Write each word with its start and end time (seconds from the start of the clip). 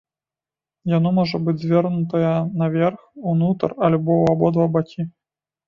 Яно 0.97 1.09
можа 1.17 1.39
быць 1.49 1.61
звернутае 1.65 2.33
наверх, 2.63 2.99
унутр 3.35 3.79
альбо 3.91 4.11
ў 4.21 4.25
абодва 4.35 4.65
бакі. 4.75 5.01